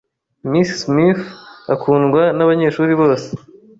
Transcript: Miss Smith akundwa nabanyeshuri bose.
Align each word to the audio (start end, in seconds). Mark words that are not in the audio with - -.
Miss 0.51 0.69
Smith 0.81 1.23
akundwa 1.73 2.21
nabanyeshuri 2.37 2.91
bose. 3.01 3.29